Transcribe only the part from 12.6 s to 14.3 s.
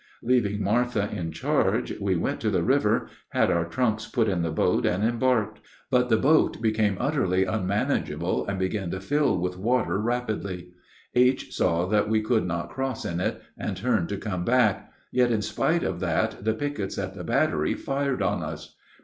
cross in it, and turned to